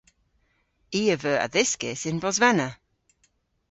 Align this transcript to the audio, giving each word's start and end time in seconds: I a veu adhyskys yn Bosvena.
I 0.99 1.01
a 1.13 1.15
veu 1.23 1.37
adhyskys 1.45 2.01
yn 2.09 2.17
Bosvena. 2.23 2.69